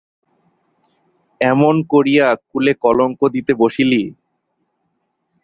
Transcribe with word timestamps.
এমন 1.41 1.75
করিয়া 1.91 2.27
কুলে 2.49 2.73
কলঙ্ক 2.83 3.19
দিতে 3.35 3.53
বসিলি! 3.61 4.03